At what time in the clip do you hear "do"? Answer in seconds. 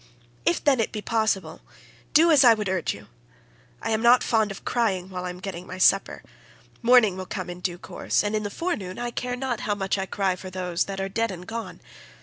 2.15-2.31